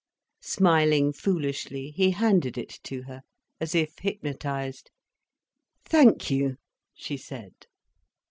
[0.41, 3.21] Smiling foolishly he handed it to her,
[3.59, 4.89] as if hypnotised.
[5.85, 6.57] "Thank you,"
[6.95, 7.67] she said.